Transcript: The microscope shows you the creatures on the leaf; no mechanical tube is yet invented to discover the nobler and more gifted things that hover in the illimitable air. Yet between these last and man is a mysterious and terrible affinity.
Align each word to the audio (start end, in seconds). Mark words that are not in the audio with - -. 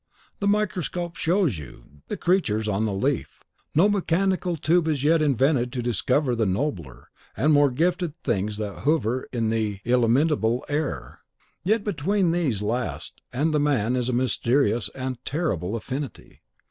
The 0.39 0.47
microscope 0.47 1.15
shows 1.15 1.59
you 1.59 2.01
the 2.07 2.17
creatures 2.17 2.67
on 2.67 2.85
the 2.85 2.91
leaf; 2.91 3.43
no 3.75 3.87
mechanical 3.87 4.55
tube 4.55 4.87
is 4.87 5.03
yet 5.03 5.21
invented 5.21 5.71
to 5.73 5.83
discover 5.83 6.35
the 6.35 6.47
nobler 6.47 7.11
and 7.37 7.53
more 7.53 7.69
gifted 7.69 8.17
things 8.23 8.57
that 8.57 8.79
hover 8.79 9.27
in 9.31 9.49
the 9.51 9.79
illimitable 9.85 10.65
air. 10.67 11.19
Yet 11.63 11.83
between 11.83 12.31
these 12.31 12.63
last 12.63 13.21
and 13.31 13.51
man 13.61 13.95
is 13.95 14.09
a 14.09 14.11
mysterious 14.13 14.89
and 14.95 15.23
terrible 15.23 15.75
affinity. 15.75 16.41